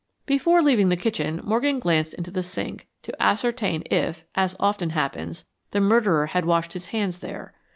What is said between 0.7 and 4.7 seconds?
the kitchen, Morgan glanced into the sink, to ascertain if, as